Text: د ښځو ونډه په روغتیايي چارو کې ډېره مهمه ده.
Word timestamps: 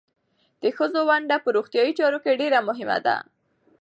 د 0.61 0.63
ښځو 0.77 0.99
ونډه 1.09 1.35
په 1.43 1.49
روغتیايي 1.57 1.93
چارو 1.99 2.19
کې 2.23 2.39
ډېره 2.41 2.59
مهمه 2.67 2.97
ده. 3.05 3.15